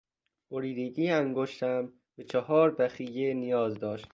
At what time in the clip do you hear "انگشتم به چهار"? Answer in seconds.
1.09-2.75